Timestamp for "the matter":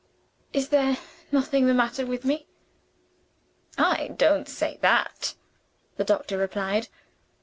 1.67-2.07